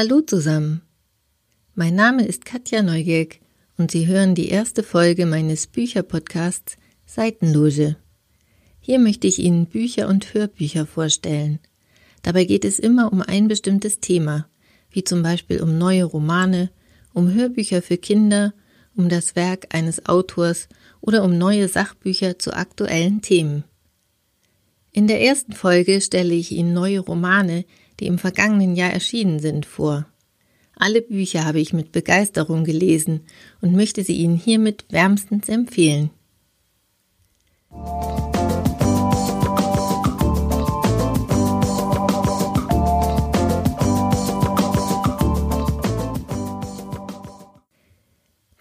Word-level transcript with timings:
Hallo 0.00 0.20
zusammen. 0.20 0.82
Mein 1.74 1.96
Name 1.96 2.24
ist 2.24 2.44
Katja 2.44 2.82
Neugelk 2.82 3.40
und 3.78 3.90
Sie 3.90 4.06
hören 4.06 4.36
die 4.36 4.48
erste 4.48 4.84
Folge 4.84 5.26
meines 5.26 5.66
Bücherpodcasts 5.66 6.76
Seitenloge. 7.04 7.96
Hier 8.78 9.00
möchte 9.00 9.26
ich 9.26 9.40
Ihnen 9.40 9.66
Bücher 9.66 10.06
und 10.06 10.34
Hörbücher 10.34 10.86
vorstellen. 10.86 11.58
Dabei 12.22 12.44
geht 12.44 12.64
es 12.64 12.78
immer 12.78 13.12
um 13.12 13.22
ein 13.22 13.48
bestimmtes 13.48 13.98
Thema, 13.98 14.46
wie 14.88 15.02
zum 15.02 15.24
Beispiel 15.24 15.60
um 15.60 15.78
neue 15.78 16.04
Romane, 16.04 16.70
um 17.12 17.34
Hörbücher 17.34 17.82
für 17.82 17.98
Kinder, 17.98 18.54
um 18.94 19.08
das 19.08 19.34
Werk 19.34 19.74
eines 19.74 20.06
Autors 20.06 20.68
oder 21.00 21.24
um 21.24 21.38
neue 21.38 21.66
Sachbücher 21.66 22.38
zu 22.38 22.52
aktuellen 22.52 23.20
Themen. 23.20 23.64
In 24.92 25.08
der 25.08 25.20
ersten 25.22 25.54
Folge 25.54 26.00
stelle 26.00 26.34
ich 26.34 26.52
Ihnen 26.52 26.72
neue 26.72 27.00
Romane, 27.00 27.64
die 28.00 28.06
im 28.06 28.18
vergangenen 28.18 28.74
Jahr 28.76 28.92
erschienen 28.92 29.40
sind, 29.40 29.66
vor. 29.66 30.06
Alle 30.74 31.02
Bücher 31.02 31.44
habe 31.44 31.58
ich 31.58 31.72
mit 31.72 31.90
Begeisterung 31.90 32.64
gelesen 32.64 33.22
und 33.60 33.74
möchte 33.74 34.04
sie 34.04 34.16
Ihnen 34.16 34.36
hiermit 34.36 34.84
wärmstens 34.90 35.48
empfehlen. 35.48 36.10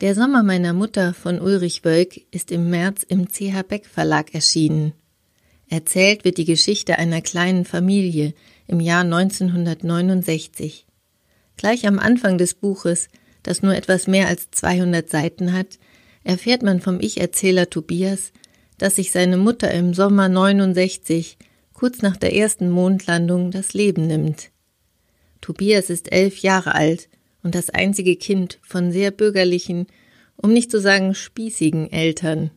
Der 0.02 0.14
Sommer 0.14 0.44
meiner 0.44 0.74
Mutter 0.74 1.14
von 1.14 1.42
Ulrich 1.42 1.84
Wölk 1.84 2.22
ist 2.32 2.52
im 2.52 2.70
März 2.70 3.04
im 3.04 3.30
CH 3.30 3.64
Beck 3.68 3.86
Verlag 3.88 4.34
erschienen. 4.34 4.94
Erzählt 5.70 6.24
wird 6.24 6.38
die 6.38 6.46
Geschichte 6.46 6.98
einer 6.98 7.22
kleinen 7.22 7.66
Familie 7.66 8.34
im 8.68 8.80
Jahr 8.80 9.02
1969. 9.02 10.86
Gleich 11.56 11.88
am 11.88 12.00
Anfang 12.00 12.38
des 12.38 12.54
Buches, 12.54 13.10
das 13.44 13.64
nur 13.64 13.76
etwas 13.76 14.08
mehr 14.08 14.28
als 14.28 14.52
200 14.52 15.10
Seiten 15.10 15.54
hat, 15.54 15.80
erfährt 16.24 16.62
man 16.62 16.82
vom 16.82 17.00
Ich-Erzähler 17.00 17.70
Tobias, 17.70 18.32
dass 18.78 18.98
sich 18.98 19.12
seine 19.12 19.38
Mutter 19.38 19.72
im 19.72 19.94
Sommer 19.94 20.30
69, 20.30 21.38
kurz 21.74 22.02
nach 22.02 22.18
der 22.18 22.36
ersten 22.36 22.70
Mondlandung, 22.70 23.52
das 23.52 23.74
Leben 23.74 24.08
nimmt. 24.08 24.52
Tobias 25.42 25.90
ist 25.90 26.12
elf 26.12 26.40
Jahre 26.40 26.76
alt 26.76 27.10
und 27.44 27.56
das 27.56 27.70
einzige 27.70 28.16
Kind 28.16 28.60
von 28.62 28.92
sehr 28.92 29.12
bürgerlichen, 29.12 29.88
um 30.36 30.54
nicht 30.54 30.70
zu 30.70 30.80
sagen 30.80 31.16
spießigen 31.16 31.92
Eltern. 31.92 32.52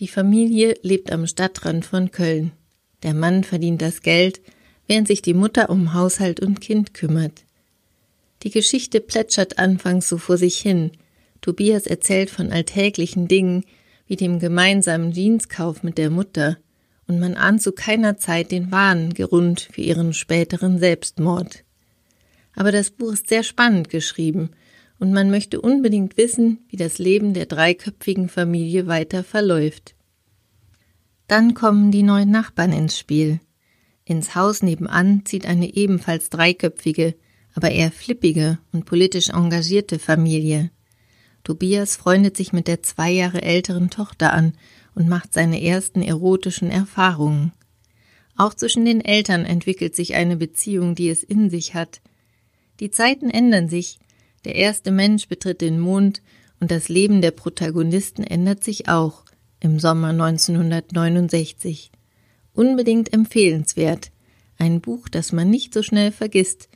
Die 0.00 0.08
Familie 0.08 0.74
lebt 0.82 1.12
am 1.12 1.26
Stadtrand 1.26 1.84
von 1.84 2.10
Köln. 2.10 2.52
Der 3.02 3.14
Mann 3.14 3.44
verdient 3.44 3.82
das 3.82 4.02
Geld, 4.02 4.40
während 4.92 5.08
sich 5.08 5.22
die 5.22 5.32
Mutter 5.32 5.70
um 5.70 5.94
Haushalt 5.94 6.40
und 6.40 6.60
Kind 6.60 6.92
kümmert. 6.92 7.46
Die 8.42 8.50
Geschichte 8.50 9.00
plätschert 9.00 9.58
anfangs 9.58 10.06
so 10.06 10.18
vor 10.18 10.36
sich 10.36 10.58
hin. 10.58 10.90
Tobias 11.40 11.86
erzählt 11.86 12.28
von 12.28 12.52
alltäglichen 12.52 13.26
Dingen, 13.26 13.64
wie 14.06 14.16
dem 14.16 14.38
gemeinsamen 14.38 15.12
Jeanskauf 15.12 15.82
mit 15.82 15.96
der 15.96 16.10
Mutter, 16.10 16.58
und 17.06 17.18
man 17.20 17.36
ahnt 17.36 17.62
zu 17.62 17.72
keiner 17.72 18.18
Zeit 18.18 18.52
den 18.52 18.70
wahren 18.70 19.14
Grund 19.14 19.66
für 19.72 19.80
ihren 19.80 20.12
späteren 20.12 20.78
Selbstmord. 20.78 21.64
Aber 22.54 22.70
das 22.70 22.90
Buch 22.90 23.14
ist 23.14 23.30
sehr 23.30 23.44
spannend 23.44 23.88
geschrieben, 23.88 24.50
und 24.98 25.14
man 25.14 25.30
möchte 25.30 25.58
unbedingt 25.58 26.18
wissen, 26.18 26.66
wie 26.68 26.76
das 26.76 26.98
Leben 26.98 27.32
der 27.32 27.46
dreiköpfigen 27.46 28.28
Familie 28.28 28.88
weiter 28.88 29.24
verläuft. 29.24 29.94
Dann 31.28 31.54
kommen 31.54 31.92
die 31.92 32.02
neuen 32.02 32.30
Nachbarn 32.30 32.74
ins 32.74 32.98
Spiel. 32.98 33.40
Ins 34.04 34.34
Haus 34.34 34.62
nebenan 34.62 35.24
zieht 35.24 35.46
eine 35.46 35.74
ebenfalls 35.74 36.28
dreiköpfige, 36.30 37.14
aber 37.54 37.70
eher 37.70 37.92
flippige 37.92 38.58
und 38.72 38.84
politisch 38.84 39.30
engagierte 39.30 39.98
Familie. 39.98 40.70
Tobias 41.44 41.96
freundet 41.96 42.36
sich 42.36 42.52
mit 42.52 42.68
der 42.68 42.82
zwei 42.82 43.10
Jahre 43.10 43.42
älteren 43.42 43.90
Tochter 43.90 44.32
an 44.32 44.54
und 44.94 45.08
macht 45.08 45.32
seine 45.32 45.62
ersten 45.62 46.02
erotischen 46.02 46.70
Erfahrungen. 46.70 47.52
Auch 48.36 48.54
zwischen 48.54 48.84
den 48.84 49.04
Eltern 49.04 49.44
entwickelt 49.44 49.94
sich 49.94 50.14
eine 50.14 50.36
Beziehung, 50.36 50.94
die 50.94 51.08
es 51.08 51.22
in 51.22 51.50
sich 51.50 51.74
hat. 51.74 52.00
Die 52.80 52.90
Zeiten 52.90 53.30
ändern 53.30 53.68
sich, 53.68 53.98
der 54.44 54.56
erste 54.56 54.90
Mensch 54.90 55.28
betritt 55.28 55.60
den 55.60 55.78
Mond 55.78 56.22
und 56.60 56.70
das 56.70 56.88
Leben 56.88 57.22
der 57.22 57.30
Protagonisten 57.30 58.24
ändert 58.24 58.64
sich 58.64 58.88
auch 58.88 59.24
im 59.60 59.78
Sommer 59.78 60.08
1969. 60.08 61.92
Unbedingt 62.54 63.12
empfehlenswert. 63.12 64.10
Ein 64.58 64.80
Buch, 64.80 65.08
das 65.08 65.32
man 65.32 65.48
nicht 65.48 65.72
so 65.72 65.82
schnell 65.82 66.12
vergisst, 66.12 66.68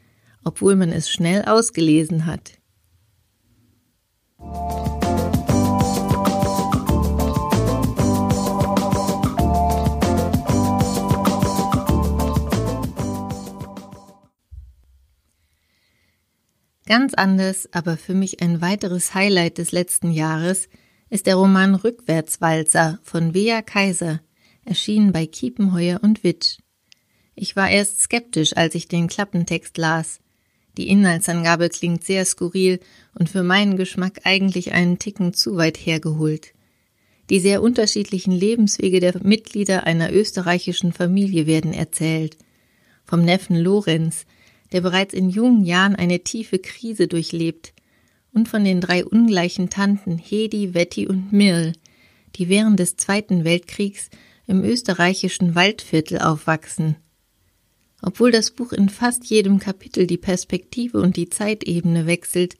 obwohl 0.42 0.76
man 0.76 0.90
es 0.90 1.10
schnell 1.10 1.44
ausgelesen 1.44 2.26
hat. 2.26 2.52
Ganz 16.86 17.14
anders, 17.14 17.68
aber 17.72 17.96
für 17.96 18.14
mich 18.14 18.40
ein 18.40 18.60
weiteres 18.60 19.12
Highlight 19.12 19.58
des 19.58 19.72
letzten 19.72 20.12
Jahres 20.12 20.68
ist 21.10 21.26
der 21.26 21.34
Roman 21.34 21.74
Rückwärtswalzer 21.74 23.00
von 23.02 23.34
Wea 23.34 23.60
Kaiser, 23.60 24.20
erschienen 24.66 25.12
bei 25.12 25.26
Kiepenheuer 25.26 26.00
und 26.02 26.24
Witsch. 26.24 26.58
Ich 27.34 27.56
war 27.56 27.70
erst 27.70 28.00
skeptisch, 28.00 28.56
als 28.56 28.74
ich 28.74 28.88
den 28.88 29.08
Klappentext 29.08 29.78
las. 29.78 30.20
Die 30.76 30.88
Inhaltsangabe 30.88 31.68
klingt 31.68 32.04
sehr 32.04 32.24
skurril 32.24 32.80
und 33.14 33.30
für 33.30 33.42
meinen 33.42 33.76
Geschmack 33.76 34.20
eigentlich 34.24 34.72
einen 34.72 34.98
Ticken 34.98 35.32
zu 35.32 35.56
weit 35.56 35.76
hergeholt. 35.76 36.52
Die 37.30 37.40
sehr 37.40 37.62
unterschiedlichen 37.62 38.32
Lebenswege 38.32 39.00
der 39.00 39.20
Mitglieder 39.22 39.84
einer 39.84 40.12
österreichischen 40.12 40.92
Familie 40.92 41.46
werden 41.46 41.72
erzählt. 41.72 42.36
Vom 43.04 43.24
Neffen 43.24 43.56
Lorenz, 43.56 44.26
der 44.72 44.80
bereits 44.80 45.14
in 45.14 45.30
jungen 45.30 45.64
Jahren 45.64 45.96
eine 45.96 46.20
tiefe 46.20 46.58
Krise 46.58 47.08
durchlebt, 47.08 47.72
und 48.32 48.50
von 48.50 48.64
den 48.64 48.82
drei 48.82 49.02
ungleichen 49.02 49.70
Tanten 49.70 50.18
Hedi, 50.18 50.74
Wetti 50.74 51.06
und 51.06 51.32
Mirl, 51.32 51.72
die 52.34 52.50
während 52.50 52.78
des 52.78 52.96
Zweiten 52.96 53.44
Weltkriegs 53.44 54.10
im 54.46 54.64
österreichischen 54.64 55.54
Waldviertel 55.54 56.18
aufwachsen. 56.18 56.96
Obwohl 58.02 58.30
das 58.30 58.50
Buch 58.50 58.72
in 58.72 58.88
fast 58.88 59.24
jedem 59.26 59.58
Kapitel 59.58 60.06
die 60.06 60.18
Perspektive 60.18 61.00
und 61.00 61.16
die 61.16 61.28
Zeitebene 61.28 62.06
wechselt, 62.06 62.56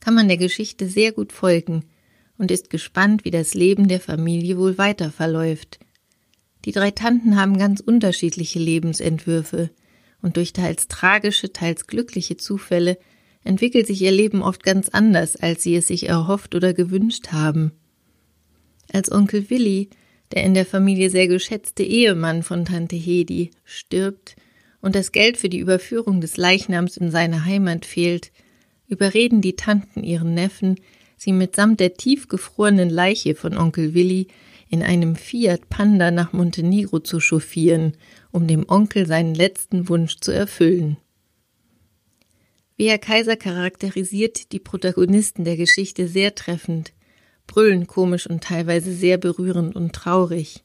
kann 0.00 0.14
man 0.14 0.28
der 0.28 0.36
Geschichte 0.36 0.88
sehr 0.88 1.12
gut 1.12 1.32
folgen 1.32 1.84
und 2.38 2.50
ist 2.50 2.70
gespannt, 2.70 3.24
wie 3.24 3.30
das 3.30 3.54
Leben 3.54 3.88
der 3.88 4.00
Familie 4.00 4.58
wohl 4.58 4.78
weiter 4.78 5.10
verläuft. 5.10 5.78
Die 6.64 6.72
drei 6.72 6.90
Tanten 6.90 7.36
haben 7.36 7.58
ganz 7.58 7.80
unterschiedliche 7.80 8.58
Lebensentwürfe, 8.58 9.70
und 10.22 10.36
durch 10.36 10.52
teils 10.52 10.88
tragische, 10.88 11.52
teils 11.52 11.86
glückliche 11.86 12.36
Zufälle 12.36 12.98
entwickelt 13.44 13.86
sich 13.86 14.02
ihr 14.02 14.10
Leben 14.10 14.42
oft 14.42 14.64
ganz 14.64 14.88
anders, 14.88 15.36
als 15.36 15.62
sie 15.62 15.76
es 15.76 15.86
sich 15.86 16.08
erhofft 16.08 16.54
oder 16.54 16.74
gewünscht 16.74 17.28
haben. 17.32 17.72
Als 18.92 19.12
Onkel 19.12 19.50
Willi, 19.50 19.88
der 20.32 20.44
in 20.44 20.54
der 20.54 20.66
Familie 20.66 21.10
sehr 21.10 21.28
geschätzte 21.28 21.82
Ehemann 21.82 22.42
von 22.42 22.64
Tante 22.64 22.96
Hedi, 22.96 23.50
stirbt, 23.64 24.36
und 24.80 24.94
das 24.94 25.12
Geld 25.12 25.36
für 25.36 25.48
die 25.48 25.58
Überführung 25.58 26.20
des 26.20 26.36
Leichnams 26.36 26.96
in 26.96 27.10
seine 27.10 27.44
Heimat 27.44 27.86
fehlt, 27.86 28.30
überreden 28.88 29.40
die 29.40 29.56
Tanten 29.56 30.04
ihren 30.04 30.34
Neffen, 30.34 30.76
sie 31.16 31.32
mitsamt 31.32 31.80
der 31.80 31.94
tiefgefrorenen 31.94 32.90
Leiche 32.90 33.34
von 33.34 33.56
Onkel 33.56 33.94
Willi 33.94 34.28
in 34.68 34.82
einem 34.82 35.16
Fiat 35.16 35.68
Panda 35.68 36.10
nach 36.10 36.32
Montenegro 36.32 37.00
zu 37.00 37.20
chauffieren, 37.20 37.96
um 38.32 38.46
dem 38.46 38.68
Onkel 38.68 39.06
seinen 39.06 39.34
letzten 39.34 39.88
Wunsch 39.88 40.18
zu 40.20 40.32
erfüllen. 40.32 40.96
Wie 42.76 42.88
Herr 42.88 42.98
Kaiser 42.98 43.36
charakterisiert 43.36 44.52
die 44.52 44.58
Protagonisten 44.58 45.44
der 45.44 45.56
Geschichte 45.56 46.08
sehr 46.08 46.34
treffend, 46.34 46.92
brüllend 47.46 47.88
komisch 47.88 48.26
und 48.26 48.42
teilweise 48.42 48.92
sehr 48.92 49.18
berührend 49.18 49.76
und 49.76 49.92
traurig. 49.92 50.64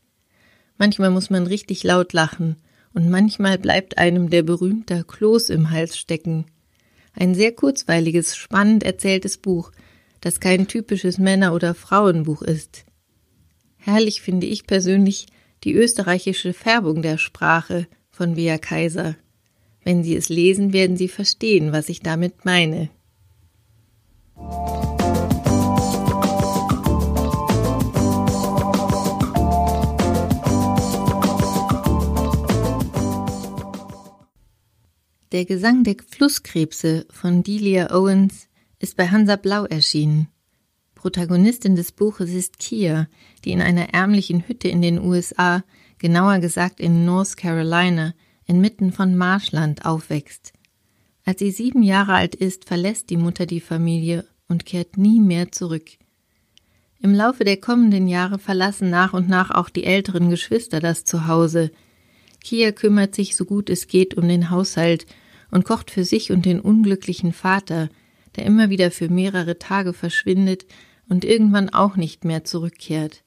Manchmal 0.78 1.12
muss 1.12 1.30
man 1.30 1.48
richtig 1.48 1.84
laut 1.84 2.14
lachen, 2.14 2.58
und 2.94 3.10
manchmal 3.10 3.58
bleibt 3.58 3.98
einem 3.98 4.30
der 4.30 4.44
berühmte 4.44 5.04
Kloß 5.04 5.50
im 5.50 5.72
Hals 5.72 5.98
stecken. 5.98 6.46
Ein 7.14 7.36
sehr 7.36 7.54
kurzweiliges, 7.54 8.36
spannend 8.36 8.84
erzähltes 8.84 9.38
Buch, 9.38 9.72
das 10.20 10.40
kein 10.40 10.68
typisches 10.68 11.18
Männer- 11.18 11.54
oder 11.54 11.74
Frauenbuch 11.74 12.42
ist. 12.42 12.86
Herrlich 13.78 14.22
finde 14.22 14.48
ich 14.48 14.68
persönlich 14.68 15.28
die 15.64 15.74
österreichische 15.74 16.54
Färbung 16.54 17.02
der 17.02 17.18
Sprache 17.18 17.88
von 18.10 18.36
Wea 18.36 18.58
Kaiser. 18.58 19.16
Wenn 19.84 20.04
Sie 20.04 20.16
es 20.16 20.30
lesen, 20.30 20.74
werden 20.74 20.98
Sie 20.98 21.08
verstehen, 21.08 21.72
was 21.72 21.90
ich 21.90 22.02
damit 22.02 22.46
meine. 22.46 22.90
Der 35.32 35.46
Gesang 35.46 35.86
der 35.86 35.96
Flusskrebse 36.10 37.06
von 37.10 37.42
Delia 37.42 37.96
Owens 37.96 38.50
ist 38.80 38.98
bei 38.98 39.08
Hansa 39.08 39.38
Blau 39.38 39.64
erschienen. 39.64 40.28
Protagonistin 40.94 41.78
des 41.78 41.94
Buches 41.94 42.32
ist 42.32 42.60
Kia, 42.60 43.08
die 43.46 43.54
in 43.54 43.62
einer 43.62 43.94
ärmlichen 43.94 44.46
Hütte 44.46 44.68
in 44.68 44.82
den 44.82 45.00
USA, 45.00 45.64
genauer 46.00 46.40
gesagt 46.40 46.82
in 46.82 47.06
North 47.06 47.38
Carolina, 47.38 48.14
inmitten 48.46 48.92
von 48.92 49.16
Marschland 49.16 49.86
aufwächst. 49.86 50.52
Als 51.24 51.40
sie 51.40 51.52
sieben 51.52 51.82
Jahre 51.82 52.16
alt 52.16 52.36
ist, 52.36 52.66
verlässt 52.66 53.10
die 53.10 53.16
Mutter 53.16 53.46
die 53.46 53.62
Familie 53.62 54.28
und 54.50 54.66
kehrt 54.66 54.98
nie 54.98 55.22
mehr 55.22 55.50
zurück. 55.54 55.92
Im 57.02 57.14
Laufe 57.14 57.46
der 57.46 57.56
kommenden 57.56 58.10
Jahre 58.10 58.38
verlassen 58.38 58.90
nach 58.90 59.14
und 59.14 59.30
nach 59.30 59.50
auch 59.50 59.70
die 59.70 59.86
älteren 59.86 60.30
Geschwister 60.30 60.82
das 60.82 61.06
Zuhause. 61.06 61.72
Kia 62.44 62.74
kümmert 62.74 63.16
sich 63.16 63.38
so 63.38 63.46
gut 63.46 63.70
es 63.70 63.88
geht 63.88 64.16
um 64.16 64.28
den 64.28 64.50
Haushalt 64.50 65.06
und 65.52 65.66
kocht 65.66 65.92
für 65.92 66.04
sich 66.04 66.32
und 66.32 66.46
den 66.46 66.60
unglücklichen 66.60 67.34
Vater, 67.34 67.90
der 68.36 68.46
immer 68.46 68.70
wieder 68.70 68.90
für 68.92 69.10
mehrere 69.10 69.60
Tage 69.60 69.94
verschwindet 69.94 70.66
und 71.08 71.26
irgendwann 71.26 71.70
auch 71.70 71.98
nicht 71.98 72.26
mehr 72.26 72.44
zurückkehrt. 72.44 73.24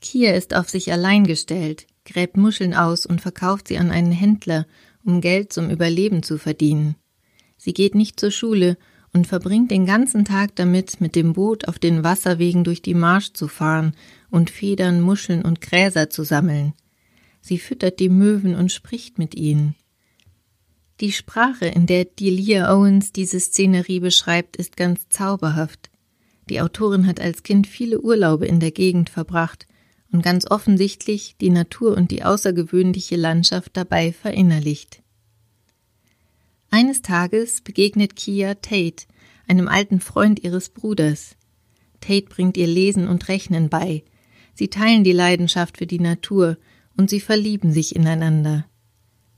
Kia 0.00 0.32
ist 0.32 0.54
auf 0.54 0.68
sich 0.68 0.90
allein 0.92 1.24
gestellt, 1.24 1.86
gräbt 2.04 2.36
Muscheln 2.36 2.74
aus 2.74 3.04
und 3.04 3.20
verkauft 3.20 3.68
sie 3.68 3.78
an 3.78 3.90
einen 3.90 4.12
Händler, 4.12 4.66
um 5.04 5.20
Geld 5.20 5.52
zum 5.52 5.70
Überleben 5.70 6.22
zu 6.22 6.38
verdienen. 6.38 6.96
Sie 7.56 7.74
geht 7.74 7.94
nicht 7.94 8.18
zur 8.18 8.30
Schule 8.30 8.78
und 9.12 9.26
verbringt 9.26 9.70
den 9.70 9.86
ganzen 9.86 10.24
Tag 10.24 10.54
damit, 10.56 11.00
mit 11.00 11.16
dem 11.16 11.32
Boot 11.32 11.66
auf 11.66 11.78
den 11.78 12.04
Wasserwegen 12.04 12.64
durch 12.64 12.82
die 12.82 12.94
Marsch 12.94 13.32
zu 13.32 13.48
fahren 13.48 13.94
und 14.30 14.50
Federn, 14.50 15.00
Muscheln 15.00 15.42
und 15.42 15.60
Gräser 15.60 16.10
zu 16.10 16.22
sammeln. 16.22 16.74
Sie 17.40 17.58
füttert 17.58 18.00
die 18.00 18.10
Möwen 18.10 18.54
und 18.54 18.72
spricht 18.72 19.18
mit 19.18 19.34
ihnen. 19.34 19.74
Die 21.00 21.12
Sprache, 21.12 21.66
in 21.66 21.86
der 21.86 22.04
Delia 22.04 22.74
Owens 22.74 23.12
diese 23.12 23.38
Szenerie 23.38 24.00
beschreibt, 24.00 24.56
ist 24.56 24.76
ganz 24.76 25.08
zauberhaft. 25.08 25.90
Die 26.48 26.60
Autorin 26.60 27.06
hat 27.06 27.20
als 27.20 27.44
Kind 27.44 27.68
viele 27.68 28.00
Urlaube 28.00 28.46
in 28.46 28.58
der 28.58 28.72
Gegend 28.72 29.08
verbracht 29.08 29.68
und 30.10 30.22
ganz 30.22 30.50
offensichtlich 30.50 31.36
die 31.40 31.50
Natur 31.50 31.96
und 31.96 32.10
die 32.10 32.24
außergewöhnliche 32.24 33.14
Landschaft 33.14 33.76
dabei 33.76 34.12
verinnerlicht. 34.12 35.02
Eines 36.70 37.02
Tages 37.02 37.60
begegnet 37.60 38.16
Kia 38.16 38.54
Tate, 38.54 39.06
einem 39.46 39.68
alten 39.68 40.00
Freund 40.00 40.42
ihres 40.42 40.68
Bruders. 40.68 41.36
Tate 42.00 42.26
bringt 42.28 42.56
ihr 42.56 42.66
Lesen 42.66 43.06
und 43.06 43.28
Rechnen 43.28 43.68
bei. 43.68 44.02
Sie 44.54 44.68
teilen 44.68 45.04
die 45.04 45.12
Leidenschaft 45.12 45.78
für 45.78 45.86
die 45.86 46.00
Natur 46.00 46.56
und 46.96 47.08
sie 47.08 47.20
verlieben 47.20 47.72
sich 47.72 47.94
ineinander. 47.94 48.66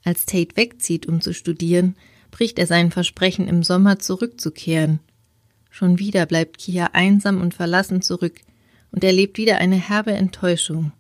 Als 0.05 0.27
Tate 0.27 0.57
wegzieht, 0.57 1.07
um 1.07 1.21
zu 1.21 1.35
studieren, 1.35 1.97
bricht 2.31 2.59
er 2.59 2.67
sein 2.67 2.91
Versprechen, 2.91 3.49
im 3.49 3.63
Sommer 3.63 3.99
zurückzukehren 3.99 5.01
Schon 5.71 6.01
wieder 6.01 6.27
bleibt 6.27 6.59
Kia 6.59 6.91
einsam 6.93 7.41
und 7.41 7.55
verlassen 7.55 8.03
zurück 8.03 8.41
und 8.91 9.05
erlebt 9.05 9.39
wieder 9.39 9.59
eine 9.59 9.77
herbe 9.77 10.13
Enttäuschung. 10.13 10.93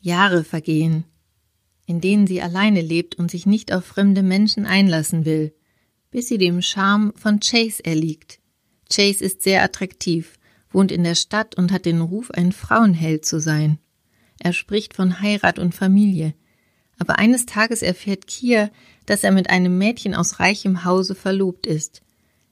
Jahre 0.00 0.44
vergehen, 0.44 1.04
in 1.86 2.00
denen 2.02 2.26
sie 2.26 2.42
alleine 2.42 2.82
lebt 2.82 3.16
und 3.16 3.30
sich 3.30 3.46
nicht 3.46 3.72
auf 3.72 3.84
fremde 3.84 4.22
Menschen 4.22 4.66
einlassen 4.66 5.24
will, 5.24 5.54
bis 6.10 6.28
sie 6.28 6.38
dem 6.38 6.60
Charme 6.60 7.12
von 7.16 7.40
Chase 7.40 7.84
erliegt. 7.84 8.40
Chase 8.92 9.24
ist 9.24 9.42
sehr 9.42 9.62
attraktiv, 9.62 10.38
wohnt 10.70 10.92
in 10.92 11.02
der 11.02 11.14
Stadt 11.14 11.56
und 11.56 11.72
hat 11.72 11.86
den 11.86 12.02
Ruf, 12.02 12.30
ein 12.30 12.52
Frauenheld 12.52 13.24
zu 13.24 13.40
sein. 13.40 13.78
Er 14.38 14.52
spricht 14.52 14.94
von 14.94 15.20
Heirat 15.20 15.58
und 15.58 15.74
Familie. 15.74 16.34
Aber 16.98 17.18
eines 17.18 17.46
Tages 17.46 17.82
erfährt 17.82 18.26
Kia, 18.26 18.70
dass 19.06 19.24
er 19.24 19.32
mit 19.32 19.50
einem 19.50 19.78
Mädchen 19.78 20.14
aus 20.14 20.40
reichem 20.40 20.84
Hause 20.84 21.14
verlobt 21.14 21.66
ist. 21.66 22.02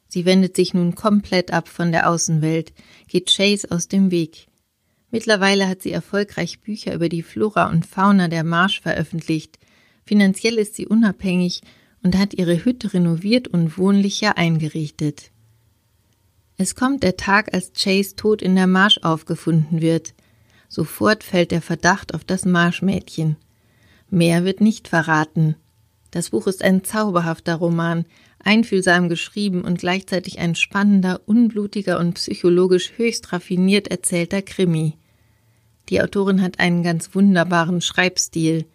Sie 0.09 0.25
wendet 0.25 0.57
sich 0.57 0.73
nun 0.73 0.95
komplett 0.95 1.53
ab 1.53 1.69
von 1.69 1.93
der 1.93 2.09
Außenwelt, 2.09 2.73
geht 3.09 3.35
Chase 3.35 3.71
aus 3.71 3.89
dem 3.89 4.11
Weg. 4.11 4.47
Mittlerweile 5.11 5.69
hat 5.69 5.83
sie 5.83 5.93
erfolgreich 5.93 6.61
Bücher 6.61 6.95
über 6.95 7.09
die 7.09 7.23
Flora 7.23 7.69
und 7.69 7.87
Fauna 7.87 8.29
der 8.29 8.45
Marsch 8.45 8.81
veröffentlicht. 8.81 9.59
Finanziell 10.05 10.59
ist 10.59 10.77
sie 10.77 10.87
unabhängig 10.87 11.63
und 12.03 12.17
hat 12.17 12.35
ihre 12.35 12.65
Hütte 12.65 12.95
renoviert 12.95 13.49
und 13.49 13.79
wohnlicher 13.79 14.39
eingerichtet. 14.39 15.31
Es 16.57 16.75
kommt 16.75 17.03
der 17.03 17.17
Tag, 17.17 17.53
als 17.53 17.73
Chase 17.73 18.17
tot 18.17 18.41
in 18.41 18.55
der 18.55 18.67
Marsch 18.67 18.99
aufgefunden 19.03 19.81
wird. 19.81 20.15
Sofort 20.69 21.23
fällt 21.23 21.51
der 21.51 21.63
Verdacht 21.63 22.15
auf 22.15 22.25
das 22.25 22.45
Marschmädchen. 22.45 23.37
Mehr 24.11 24.45
wird 24.45 24.61
nicht 24.61 24.89
verraten. 24.89 25.57
Das 26.11 26.31
Buch 26.31 26.47
ist 26.47 26.63
ein 26.63 26.85
zauberhafter 26.85 27.57
Roman, 27.57 28.07
einfühlsam 28.39 29.09
geschrieben 29.09 29.63
und 29.63 29.81
gleichzeitig 29.81 30.39
ein 30.39 30.55
spannender, 30.55 31.21
unblutiger 31.27 31.99
und 31.99 32.15
psychologisch 32.15 32.93
höchst 32.97 33.33
raffiniert 33.33 33.89
erzählter 33.89 34.43
Krimi. 34.43 34.95
Die 35.89 36.01
Autorin 36.01 36.43
hat 36.43 36.59
einen 36.59 36.83
ganz 36.83 37.15
wunderbaren 37.15 37.81
Schreibstil. 37.81 38.67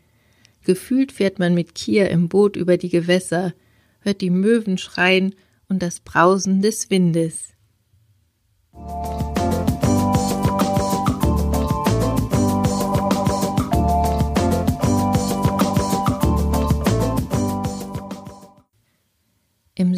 Gefühlt 0.63 1.11
fährt 1.11 1.39
man 1.39 1.53
mit 1.53 1.75
Kier 1.75 2.09
im 2.09 2.29
Boot 2.29 2.55
über 2.55 2.77
die 2.77 2.89
Gewässer, 2.89 3.53
hört 4.01 4.21
die 4.21 4.29
Möwen 4.29 4.77
schreien 4.77 5.35
und 5.67 5.81
das 5.81 5.99
Brausen 6.01 6.61
des 6.61 6.89
Windes. 6.89 7.53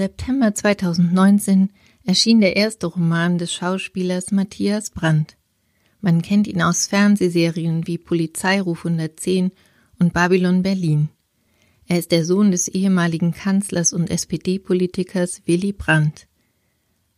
September 0.04 0.54
2019 0.54 1.70
erschien 2.04 2.42
der 2.42 2.58
erste 2.58 2.88
Roman 2.88 3.38
des 3.38 3.54
Schauspielers 3.54 4.34
Matthias 4.34 4.90
Brandt. 4.90 5.38
Man 6.02 6.22
kennt 6.22 6.46
ihn 6.46 6.62
aus 6.62 6.88
Fernsehserien 6.88 7.88
wie 7.88 7.98
Polizeiruf 7.98 8.80
110 8.80 9.52
und 10.00 10.12
Babylon 10.12 10.62
Berlin. 10.62 11.08
Er 11.88 12.00
ist 12.00 12.12
der 12.12 12.26
Sohn 12.26 12.52
des 12.52 12.68
ehemaligen 12.68 13.32
Kanzlers 13.32 13.94
und 13.94 14.10
SPD-Politikers 14.10 15.44
Willy 15.46 15.72
Brandt. 15.72 16.28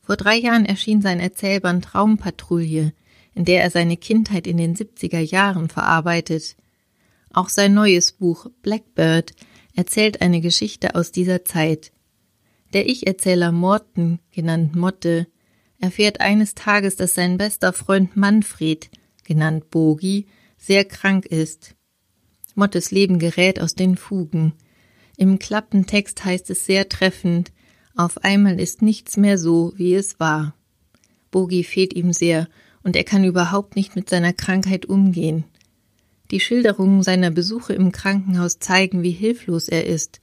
Vor 0.04 0.16
drei 0.16 0.36
Jahren 0.36 0.68
erschien 0.68 1.02
sein 1.02 1.20
Erzählband 1.20 1.96
Raumpatrouille, 1.96 2.94
in 3.34 3.46
der 3.46 3.64
er 3.64 3.72
seine 3.72 3.98
Kindheit 3.98 4.46
in 4.46 4.58
den 4.58 4.76
70er 4.76 5.22
Jahren 5.22 5.70
verarbeitet. 5.70 6.56
Auch 7.34 7.50
sein 7.50 7.74
neues 7.74 8.12
Buch 8.12 8.46
Blackbird 8.62 9.32
erzählt 9.76 10.22
eine 10.22 10.40
Geschichte 10.40 10.94
aus 10.94 11.12
dieser 11.12 11.46
Zeit, 11.46 11.92
der 12.74 12.88
Ich-Erzähler 12.88 13.52
Morten, 13.52 14.20
genannt 14.32 14.76
Motte, 14.76 15.28
erfährt 15.80 16.22
eines 16.22 16.56
Tages, 16.56 16.96
dass 16.96 17.16
sein 17.16 17.38
bester 17.38 17.74
Freund 17.74 18.16
Manfred, 18.16 18.90
genannt 19.24 19.70
Bogi, 19.70 20.28
sehr 20.58 20.86
krank 20.86 21.26
ist. 21.26 21.76
Mottes 22.56 22.92
Leben 22.92 23.20
gerät 23.20 23.60
aus 23.60 23.76
den 23.76 23.98
Fugen. 23.98 24.54
Im 25.18 25.40
Klappentext 25.40 26.24
heißt 26.26 26.50
es 26.50 26.66
sehr 26.66 26.90
treffend, 26.90 27.52
auf 27.96 28.24
einmal 28.24 28.60
ist 28.60 28.82
nichts 28.82 29.16
mehr 29.16 29.38
so, 29.38 29.74
wie 29.76 29.94
es 29.94 30.20
war. 30.20 30.56
Bogi 31.32 31.64
fehlt 31.64 31.94
ihm 31.94 32.14
sehr, 32.14 32.48
und 32.84 32.96
er 32.96 33.04
kann 33.04 33.24
überhaupt 33.24 33.76
nicht 33.76 33.96
mit 33.96 34.10
seiner 34.10 34.34
Krankheit 34.34 34.86
umgehen. 34.86 35.46
Die 36.32 36.40
Schilderungen 36.40 37.04
seiner 37.04 37.32
Besuche 37.32 37.74
im 37.74 37.92
Krankenhaus 37.92 38.60
zeigen, 38.60 39.04
wie 39.04 39.12
hilflos 39.12 39.68
er 39.68 39.86
ist, 39.86 40.22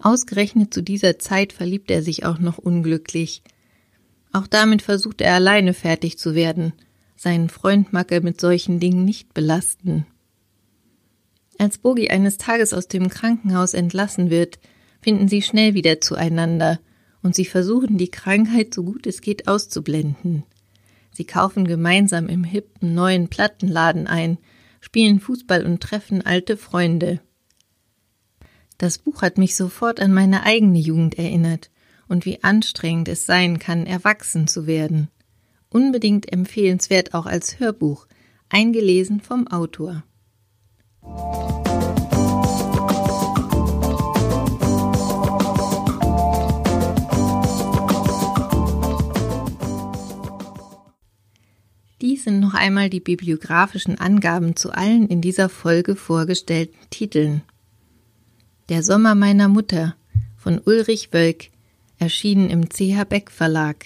Ausgerechnet 0.00 0.72
zu 0.72 0.82
dieser 0.82 1.18
Zeit 1.18 1.52
verliebt 1.52 1.90
er 1.90 2.02
sich 2.02 2.24
auch 2.24 2.38
noch 2.38 2.58
unglücklich. 2.58 3.42
Auch 4.32 4.46
damit 4.46 4.82
versucht 4.82 5.20
er 5.20 5.34
alleine 5.34 5.74
fertig 5.74 6.18
zu 6.18 6.34
werden. 6.34 6.72
Seinen 7.16 7.50
Freund 7.50 7.92
mag 7.92 8.10
er 8.12 8.22
mit 8.22 8.40
solchen 8.40 8.80
Dingen 8.80 9.04
nicht 9.04 9.34
belasten. 9.34 10.06
Als 11.58 11.76
Bogi 11.76 12.08
eines 12.08 12.38
Tages 12.38 12.72
aus 12.72 12.88
dem 12.88 13.10
Krankenhaus 13.10 13.74
entlassen 13.74 14.30
wird, 14.30 14.58
finden 15.02 15.28
sie 15.28 15.42
schnell 15.42 15.74
wieder 15.74 16.00
zueinander 16.00 16.80
und 17.22 17.34
sie 17.34 17.44
versuchen, 17.44 17.98
die 17.98 18.10
Krankheit 18.10 18.72
so 18.72 18.82
gut 18.82 19.06
es 19.06 19.20
geht 19.20 19.46
auszublenden. 19.48 20.44
Sie 21.12 21.24
kaufen 21.26 21.66
gemeinsam 21.66 22.28
im 22.28 22.44
hippen 22.44 22.94
neuen 22.94 23.28
Plattenladen 23.28 24.06
ein, 24.06 24.38
spielen 24.80 25.20
Fußball 25.20 25.66
und 25.66 25.82
treffen 25.82 26.24
alte 26.24 26.56
Freunde. 26.56 27.20
Das 28.80 28.96
Buch 28.96 29.20
hat 29.20 29.36
mich 29.36 29.56
sofort 29.56 30.00
an 30.00 30.10
meine 30.10 30.44
eigene 30.44 30.78
Jugend 30.78 31.18
erinnert 31.18 31.70
und 32.08 32.24
wie 32.24 32.42
anstrengend 32.42 33.08
es 33.08 33.26
sein 33.26 33.58
kann, 33.58 33.84
erwachsen 33.84 34.46
zu 34.46 34.66
werden. 34.66 35.08
Unbedingt 35.68 36.32
empfehlenswert 36.32 37.12
auch 37.12 37.26
als 37.26 37.60
Hörbuch, 37.60 38.06
eingelesen 38.48 39.20
vom 39.20 39.46
Autor. 39.48 40.02
Dies 52.00 52.24
sind 52.24 52.40
noch 52.40 52.54
einmal 52.54 52.88
die 52.88 53.00
bibliografischen 53.00 54.00
Angaben 54.00 54.56
zu 54.56 54.70
allen 54.70 55.06
in 55.06 55.20
dieser 55.20 55.50
Folge 55.50 55.96
vorgestellten 55.96 56.78
Titeln. 56.88 57.42
Der 58.70 58.84
Sommer 58.84 59.16
meiner 59.16 59.48
Mutter 59.48 59.96
von 60.36 60.60
Ulrich 60.64 61.12
Wölk, 61.12 61.50
erschienen 61.98 62.50
im 62.50 62.68
CH 62.68 63.02
Beck 63.02 63.32
Verlag. 63.32 63.84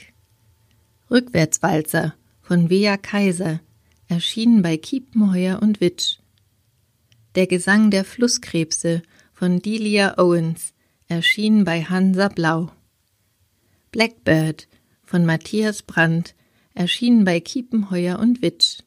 Rückwärtswalzer 1.11 2.15
von 2.43 2.69
Wea 2.69 2.99
Kaiser, 2.99 3.61
erschienen 4.09 4.61
bei 4.61 4.77
Kiepenheuer 4.77 5.63
und 5.63 5.81
Witsch. 5.81 6.19
Der 7.35 7.47
Gesang 7.47 7.91
der 7.91 8.05
Flusskrebse 8.05 9.03
von 9.33 9.61
Delia 9.61 10.19
Owens, 10.19 10.75
erschienen 11.09 11.65
bei 11.65 11.83
Hansa 11.83 12.29
Blau. 12.29 12.71
Blackbird 13.91 14.69
von 15.03 15.25
Matthias 15.25 15.83
Brandt, 15.83 16.35
erschienen 16.75 17.25
bei 17.25 17.41
Kiepenheuer 17.41 18.19
und 18.19 18.43
Witsch. 18.43 18.81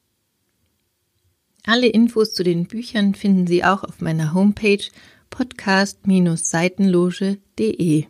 Alle 1.64 1.88
Infos 1.88 2.34
zu 2.34 2.44
den 2.44 2.68
Büchern 2.68 3.16
finden 3.16 3.48
Sie 3.48 3.64
auch 3.64 3.82
auf 3.82 4.00
meiner 4.00 4.32
Homepage 4.32 4.84
podcast-seitenloge.de. 5.30 8.04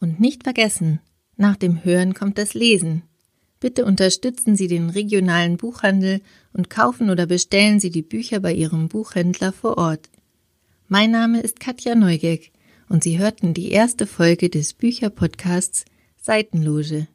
Und 0.00 0.20
nicht 0.20 0.44
vergessen, 0.44 1.00
nach 1.36 1.56
dem 1.56 1.84
Hören 1.84 2.14
kommt 2.14 2.38
das 2.38 2.54
Lesen. 2.54 3.02
Bitte 3.60 3.84
unterstützen 3.84 4.56
Sie 4.56 4.68
den 4.68 4.90
regionalen 4.90 5.56
Buchhandel 5.56 6.20
und 6.52 6.70
kaufen 6.70 7.10
oder 7.10 7.26
bestellen 7.26 7.80
Sie 7.80 7.90
die 7.90 8.02
Bücher 8.02 8.40
bei 8.40 8.52
Ihrem 8.52 8.88
Buchhändler 8.88 9.52
vor 9.52 9.78
Ort. 9.78 10.10
Mein 10.88 11.10
Name 11.10 11.40
ist 11.40 11.58
Katja 11.58 11.94
Neugeg 11.94 12.52
und 12.88 13.02
Sie 13.02 13.18
hörten 13.18 13.54
die 13.54 13.70
erste 13.70 14.06
Folge 14.06 14.50
des 14.50 14.74
Bücherpodcasts 14.74 15.86
Seitenloge. 16.16 17.08